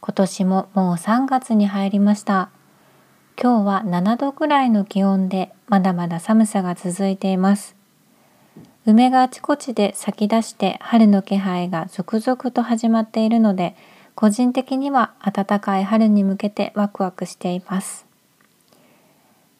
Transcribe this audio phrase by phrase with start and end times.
[0.00, 2.50] 今年ももう3月に入りました。
[3.40, 7.76] 今日は7度くらいの気温でまだまだ寒さが続いています。
[8.86, 13.76] 梅があちこちで咲き出して春の気配が続々と始まっているので
[14.14, 18.06] 個人的には暖かい春に向けてワクワクしています。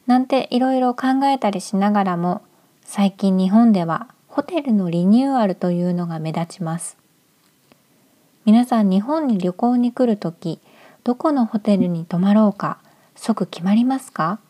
[0.07, 2.43] なんていろいろ考えたりしながらも
[2.85, 6.97] 最近日本ではホテルのリニューアルというのが目立ちます。
[8.49, 10.59] 皆さん日本に旅行に来るとき
[11.05, 12.79] どこのホテルに泊まろうか
[13.15, 14.41] 即決まりますか？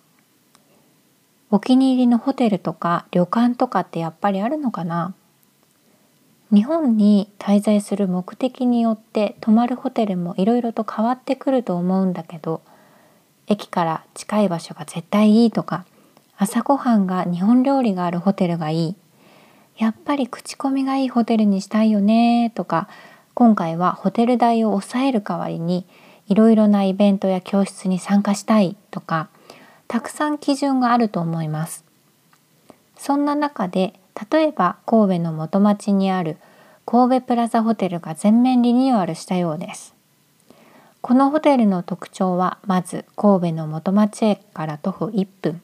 [1.51, 5.15] お気に入りのホテルとか旅館とかってやっぱりあるのかな？
[6.53, 12.63] 日本に滞在する目的によって泊まるホテルもいろいろと変わってくると思うんだけど
[13.49, 15.85] 駅から近い場所が絶対いいとか
[16.37, 18.97] 朝ごはんが日本料理があるホテルがいい。
[19.77, 22.89] やっぱり口コミがいいホテルにしたいよねとか
[23.39, 25.87] 今回はホテル代を抑える代わりに
[26.27, 29.29] いろいろなイベントや教室に参加したいとか
[29.87, 31.85] たくさん基準があると思います。
[32.97, 33.95] そんな中で
[34.33, 36.37] 例えば神戸の元町にある
[36.85, 39.95] 神戸プラザホテルが全面リニューアルしたようです。
[41.01, 45.63] このホテルの特徴はまず神戸の元町駅から徒歩1分。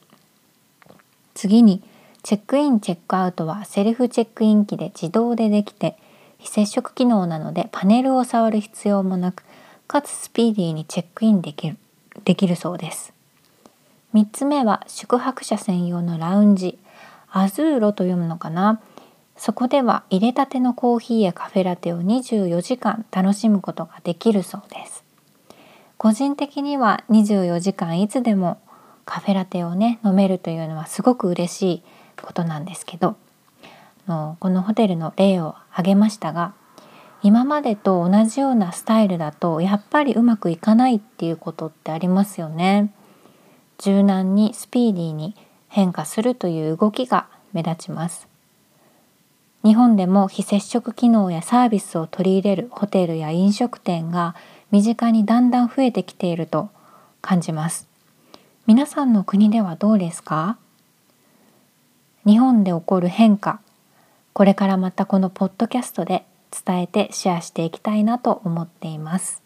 [1.33, 1.83] 次に
[2.23, 5.97] チェックインチェックアウトはセルフチェックイン機で自動でできて
[6.37, 9.43] 非接触機能なのでパネルを触る必要もなく
[9.87, 11.77] かつスピーディーにチェックインできる
[12.23, 13.13] できるそうです。
[14.13, 16.79] 3つ目は宿泊者専用のラウンジ。
[17.29, 18.79] アズーロと読むのかな。
[19.35, 25.03] そこでは入れたてのコーヒーやカフェラテを24時間楽しむことができるそうです。
[25.97, 28.59] 個人的には24時間いつでも
[29.03, 31.83] カフェラテをね飲めるというのはすごく嬉しい
[32.21, 33.17] ことなんですけど
[34.07, 36.53] のこのホテルの例を挙げましたが
[37.23, 42.93] 今までと同じようなスタイルだとやっぱりうまくいかないっていうことってありますよね。
[43.77, 45.35] 柔軟にスピーディーに
[45.67, 48.27] 変化するという動きが目立ちます。
[49.63, 54.35] 日本でも非接触機能やサービスを取り入れるホテルや飲食店が
[54.69, 56.69] 身近にだんだん増えてきていると
[57.21, 57.87] 感じます。
[58.67, 60.57] 皆さんの国ではどうですか？
[62.25, 63.59] 日本で起こる変化
[64.35, 69.44] これからまたこのポッドキャストで伝えてシェアしていきたいなと思っています。